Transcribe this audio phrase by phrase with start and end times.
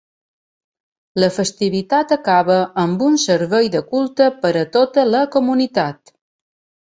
[1.23, 6.15] La festivitat acaba amb un servei de culte per a tota la comunitat.